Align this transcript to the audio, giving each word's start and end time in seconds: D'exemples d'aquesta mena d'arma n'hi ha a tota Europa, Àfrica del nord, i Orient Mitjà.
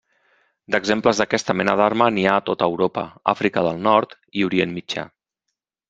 D'exemples 0.75 1.21
d'aquesta 1.21 1.55
mena 1.59 1.75
d'arma 1.81 2.09
n'hi 2.17 2.25
ha 2.31 2.35
a 2.39 2.45
tota 2.49 2.71
Europa, 2.73 3.07
Àfrica 3.35 3.67
del 3.71 3.81
nord, 3.91 4.21
i 4.41 4.49
Orient 4.51 4.79
Mitjà. 4.81 5.07